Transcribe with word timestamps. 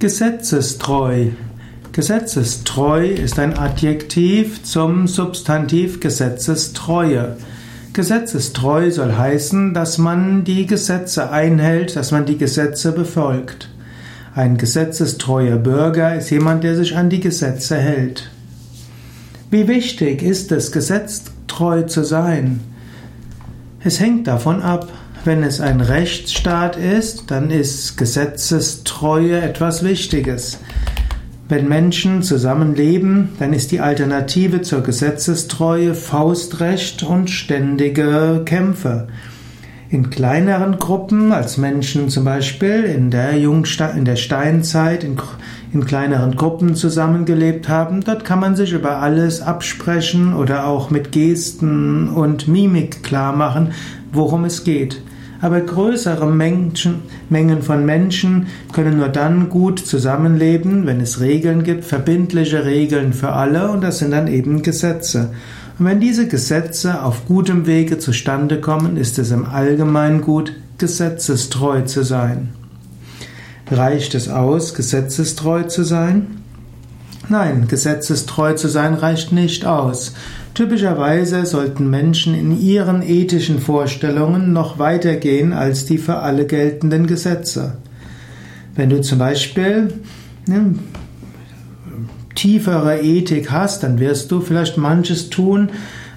Gesetzestreu. 0.00 1.28
Gesetzestreu 1.92 3.06
ist 3.06 3.38
ein 3.38 3.56
Adjektiv 3.56 4.64
zum 4.64 5.06
Substantiv 5.06 6.00
Gesetzestreue. 6.00 7.36
Gesetzestreu 7.92 8.90
soll 8.90 9.16
heißen, 9.16 9.72
dass 9.72 9.98
man 9.98 10.42
die 10.42 10.66
Gesetze 10.66 11.30
einhält, 11.30 11.94
dass 11.94 12.10
man 12.10 12.26
die 12.26 12.36
Gesetze 12.36 12.90
befolgt. 12.90 13.70
Ein 14.34 14.58
gesetzestreuer 14.58 15.58
Bürger 15.58 16.16
ist 16.16 16.30
jemand, 16.30 16.64
der 16.64 16.74
sich 16.74 16.96
an 16.96 17.08
die 17.08 17.20
Gesetze 17.20 17.76
hält. 17.76 18.30
Wie 19.52 19.68
wichtig 19.68 20.22
ist 20.22 20.50
es, 20.50 20.72
gesetztreu 20.72 21.82
zu 21.82 22.02
sein? 22.02 22.58
Es 23.78 24.00
hängt 24.00 24.26
davon 24.26 24.60
ab, 24.60 24.88
wenn 25.24 25.42
es 25.42 25.60
ein 25.60 25.80
Rechtsstaat 25.80 26.76
ist, 26.76 27.30
dann 27.30 27.50
ist 27.50 27.96
Gesetzestreue 27.96 29.40
etwas 29.40 29.82
Wichtiges. 29.82 30.58
Wenn 31.48 31.68
Menschen 31.68 32.22
zusammenleben, 32.22 33.30
dann 33.38 33.52
ist 33.52 33.70
die 33.72 33.80
Alternative 33.80 34.62
zur 34.62 34.82
Gesetzestreue 34.82 35.94
Faustrecht 35.94 37.02
und 37.02 37.30
ständige 37.30 38.42
Kämpfe. 38.44 39.08
In 39.88 40.10
kleineren 40.10 40.78
Gruppen, 40.78 41.32
als 41.32 41.56
Menschen 41.56 42.08
zum 42.08 42.24
Beispiel 42.24 42.84
in 42.84 43.10
der, 43.10 43.38
Jungsta 43.38 43.88
in 43.88 44.04
der 44.04 44.16
Steinzeit 44.16 45.04
in, 45.04 45.16
in 45.72 45.86
kleineren 45.86 46.36
Gruppen 46.36 46.74
zusammengelebt 46.74 47.68
haben, 47.68 48.02
dort 48.02 48.24
kann 48.24 48.40
man 48.40 48.56
sich 48.56 48.72
über 48.72 48.98
alles 48.98 49.40
absprechen 49.40 50.34
oder 50.34 50.66
auch 50.66 50.90
mit 50.90 51.12
Gesten 51.12 52.08
und 52.08 52.48
Mimik 52.48 53.02
klar 53.02 53.34
machen, 53.34 53.72
worum 54.12 54.44
es 54.44 54.64
geht. 54.64 55.00
Aber 55.44 55.60
größere 55.60 56.26
Menschen, 56.26 57.02
Mengen 57.28 57.60
von 57.60 57.84
Menschen 57.84 58.46
können 58.72 58.96
nur 58.96 59.10
dann 59.10 59.50
gut 59.50 59.78
zusammenleben, 59.78 60.86
wenn 60.86 61.02
es 61.02 61.20
Regeln 61.20 61.64
gibt, 61.64 61.84
verbindliche 61.84 62.64
Regeln 62.64 63.12
für 63.12 63.28
alle, 63.32 63.70
und 63.70 63.82
das 63.82 63.98
sind 63.98 64.12
dann 64.12 64.26
eben 64.26 64.62
Gesetze. 64.62 65.32
Und 65.78 65.84
wenn 65.84 66.00
diese 66.00 66.28
Gesetze 66.28 67.02
auf 67.02 67.26
gutem 67.26 67.66
Wege 67.66 67.98
zustande 67.98 68.58
kommen, 68.58 68.96
ist 68.96 69.18
es 69.18 69.32
im 69.32 69.44
Allgemeinen 69.44 70.22
gut, 70.22 70.54
gesetzestreu 70.78 71.82
zu 71.82 72.04
sein. 72.04 72.48
Reicht 73.70 74.14
es 74.14 74.30
aus, 74.30 74.72
gesetzestreu 74.72 75.64
zu 75.64 75.82
sein? 75.82 76.43
Nein, 77.28 77.68
gesetzestreu 77.68 78.54
zu 78.54 78.68
sein 78.68 78.94
reicht 78.94 79.32
nicht 79.32 79.64
aus. 79.64 80.14
Typischerweise 80.52 81.46
sollten 81.46 81.90
Menschen 81.90 82.34
in 82.34 82.60
ihren 82.60 83.02
ethischen 83.02 83.58
Vorstellungen 83.58 84.52
noch 84.52 84.78
weitergehen 84.78 85.52
als 85.52 85.84
die 85.84 85.98
für 85.98 86.18
alle 86.18 86.46
geltenden 86.46 87.06
Gesetze. 87.06 87.78
Wenn 88.76 88.90
du 88.90 89.00
zum 89.00 89.18
Beispiel 89.18 89.92
ne, 90.46 90.74
tiefere 92.34 93.00
Ethik 93.00 93.50
hast, 93.50 93.82
dann 93.82 93.98
wirst 93.98 94.30
du 94.30 94.40
vielleicht 94.40 94.76
manches 94.76 95.30
tun 95.30 95.70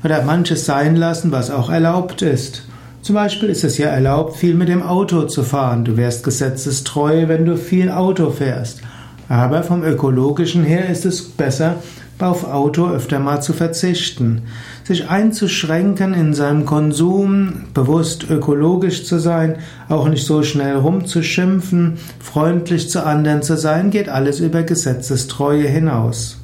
oder 0.03 0.23
manches 0.23 0.65
sein 0.65 0.95
lassen, 0.95 1.31
was 1.31 1.49
auch 1.49 1.69
erlaubt 1.69 2.21
ist. 2.21 2.63
Zum 3.01 3.15
Beispiel 3.15 3.49
ist 3.49 3.63
es 3.63 3.77
ja 3.77 3.87
erlaubt, 3.87 4.35
viel 4.35 4.53
mit 4.53 4.67
dem 4.67 4.83
Auto 4.83 5.23
zu 5.23 5.43
fahren. 5.43 5.85
Du 5.85 5.95
wärst 5.95 6.23
gesetzestreu, 6.23 7.27
wenn 7.27 7.45
du 7.45 7.55
viel 7.55 7.89
Auto 7.89 8.31
fährst. 8.31 8.81
Aber 9.29 9.63
vom 9.63 9.83
ökologischen 9.83 10.63
her 10.63 10.89
ist 10.89 11.05
es 11.05 11.21
besser, 11.21 11.75
auf 12.19 12.45
Auto 12.45 12.89
öfter 12.89 13.19
mal 13.19 13.41
zu 13.41 13.53
verzichten, 13.53 14.43
sich 14.83 15.09
einzuschränken 15.09 16.13
in 16.13 16.33
seinem 16.33 16.65
Konsum, 16.65 17.65
bewusst 17.73 18.29
ökologisch 18.29 19.05
zu 19.05 19.19
sein, 19.19 19.57
auch 19.87 20.07
nicht 20.09 20.25
so 20.25 20.41
schnell 20.41 20.77
rumzuschimpfen, 20.77 21.97
freundlich 22.19 22.89
zu 22.89 23.05
anderen 23.05 23.43
zu 23.43 23.55
sein, 23.55 23.91
geht 23.91 24.09
alles 24.09 24.39
über 24.39 24.63
Gesetzestreue 24.63 25.67
hinaus. 25.67 26.39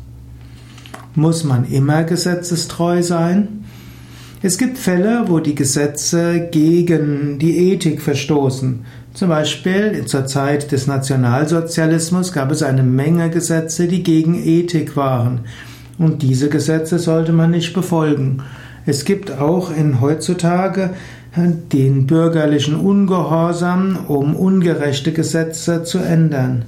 Muss 1.16 1.44
man 1.44 1.66
immer 1.66 2.04
gesetzestreu 2.04 3.02
sein? 3.02 3.63
Es 4.46 4.58
gibt 4.58 4.78
Fälle, 4.78 5.24
wo 5.28 5.40
die 5.40 5.56
Gesetze 5.56 6.50
gegen 6.52 7.40
die 7.40 7.72
Ethik 7.72 8.02
verstoßen. 8.02 8.84
Zum 9.14 9.30
Beispiel 9.30 10.04
zur 10.06 10.26
Zeit 10.26 10.74
des 10.74 10.86
Nationalsozialismus 10.86 12.34
gab 12.34 12.52
es 12.52 12.62
eine 12.62 12.84
Menge 12.84 13.30
Gesetze, 13.30 13.88
die 13.88 14.04
gegen 14.04 14.36
Ethik 14.36 14.98
waren. 14.98 15.46
Und 15.98 16.24
diese 16.24 16.50
Gesetze 16.50 17.00
sollte 17.00 17.32
man 17.32 17.52
nicht 17.52 17.74
befolgen. 17.74 18.44
Es 18.86 19.06
gibt 19.06 19.32
auch 19.32 19.74
in 19.74 20.02
heutzutage 20.02 20.90
den 21.72 22.06
bürgerlichen 22.06 22.76
Ungehorsam, 22.76 23.98
um 24.10 24.36
ungerechte 24.36 25.14
Gesetze 25.14 25.86
zu 25.86 26.00
ändern. 26.00 26.66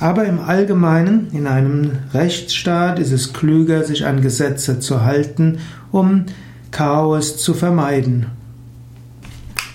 Aber 0.00 0.24
im 0.24 0.40
Allgemeinen, 0.40 1.28
in 1.32 1.46
einem 1.46 1.92
Rechtsstaat, 2.12 2.98
ist 2.98 3.12
es 3.12 3.32
klüger, 3.32 3.84
sich 3.84 4.04
an 4.04 4.20
Gesetze 4.20 4.80
zu 4.80 5.04
halten, 5.04 5.58
um 5.92 6.24
Chaos 6.74 7.36
zu 7.36 7.54
vermeiden. 7.54 8.26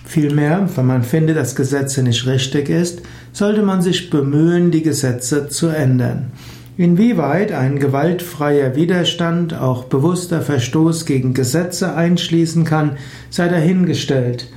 Vielmehr, 0.04 0.68
wenn 0.76 0.86
man 0.86 1.04
findet, 1.04 1.38
dass 1.38 1.56
Gesetze 1.56 2.04
nicht 2.04 2.28
richtig 2.28 2.68
ist, 2.68 3.04
sollte 3.32 3.62
man 3.62 3.82
sich 3.82 4.10
bemühen, 4.10 4.70
die 4.70 4.84
Gesetze 4.84 5.48
zu 5.48 5.68
ändern. 5.68 6.34
Inwieweit 6.76 7.54
ein 7.54 7.80
gewaltfreier 7.80 8.76
Widerstand 8.76 9.54
auch 9.54 9.86
bewusster 9.86 10.42
Verstoß 10.42 11.06
gegen 11.06 11.34
Gesetze 11.34 11.96
einschließen 11.96 12.66
kann, 12.66 12.98
sei 13.30 13.48
dahingestellt. 13.48 14.52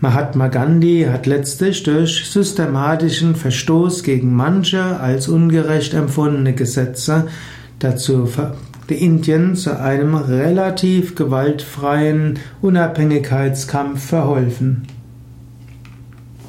Mahatma 0.00 0.48
Gandhi 0.48 1.06
hat 1.10 1.24
letztlich 1.24 1.82
durch 1.82 2.28
systematischen 2.30 3.34
Verstoß 3.34 4.02
gegen 4.02 4.36
manche 4.36 5.00
als 5.00 5.28
ungerecht 5.28 5.94
empfundene 5.94 6.52
Gesetze 6.52 7.28
dazu 7.80 8.26
Indien 8.96 9.54
zu 9.56 9.78
einem 9.78 10.14
relativ 10.14 11.14
gewaltfreien 11.14 12.38
Unabhängigkeitskampf 12.60 14.04
verholfen. 14.04 14.86